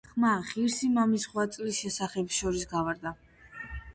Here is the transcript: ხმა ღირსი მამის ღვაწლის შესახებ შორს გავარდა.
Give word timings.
ხმა 0.11 0.29
ღირსი 0.51 0.87
მამის 0.93 1.27
ღვაწლის 1.33 1.81
შესახებ 1.83 2.33
შორს 2.37 2.67
გავარდა. 2.75 3.15